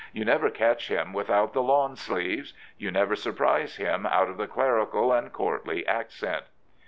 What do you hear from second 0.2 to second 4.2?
never catch him without the lawn sleeves. You never surprise him